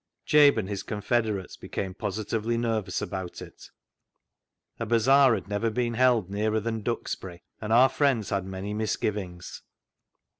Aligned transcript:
Jabe 0.25 0.57
and 0.57 0.67
his 0.67 0.81
confederates 0.81 1.55
became 1.57 1.93
positively 1.93 2.57
nervous 2.57 3.03
about 3.03 3.39
it. 3.39 3.69
A 4.79 4.85
bazaar 4.87 5.35
had 5.35 5.47
never 5.47 5.69
been 5.69 5.93
held 5.93 6.27
nearer 6.27 6.59
than 6.59 6.81
Duxbury, 6.81 7.43
and 7.61 7.71
our 7.71 7.87
friends 7.87 8.31
had 8.31 8.43
many 8.43 8.73
misgivings. 8.73 9.61